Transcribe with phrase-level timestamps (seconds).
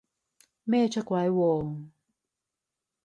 [0.63, 1.85] 咩出軌喎？